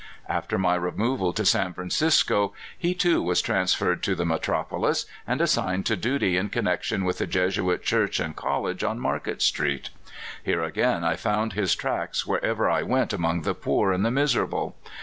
[0.27, 5.85] After m}' removal ^o San Francisco, he too was transferred to the metropolis, and assigned
[5.85, 9.91] to duty in connection with the Jesuit church and col lege, on Market Street.
[10.43, 14.75] Here again I found his tracks wherever I went among the poor and the miserable.